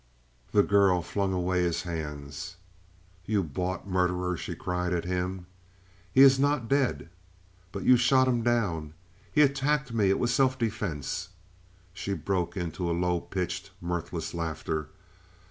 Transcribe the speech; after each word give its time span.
The 0.51 0.63
girl 0.63 1.03
flung 1.03 1.31
away 1.31 1.61
his 1.61 1.83
hands. 1.83 2.55
"You 3.25 3.43
bought 3.43 3.85
murderer!" 3.87 4.35
she 4.35 4.55
cried 4.55 4.93
at 4.93 5.05
him. 5.05 5.45
"He 6.11 6.21
is 6.21 6.39
not 6.39 6.67
dead." 6.67 7.07
"But 7.71 7.83
you 7.83 7.97
shot 7.97 8.27
him 8.27 8.41
down!" 8.41 8.95
"He 9.31 9.43
attacked 9.43 9.93
me; 9.93 10.09
it 10.09 10.17
was 10.17 10.33
self 10.33 10.57
defense." 10.57 11.29
She 11.93 12.13
broke 12.15 12.57
into 12.57 12.89
a 12.89 12.93
low 12.97 13.19
pitched, 13.21 13.69
mirthless 13.79 14.33
laughter. 14.33 14.87